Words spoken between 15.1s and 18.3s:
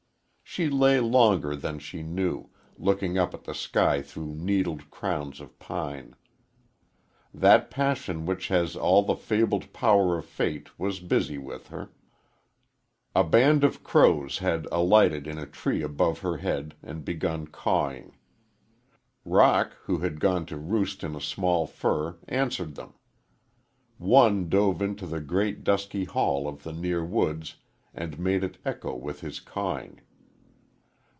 in a tree above her head and begun cawing.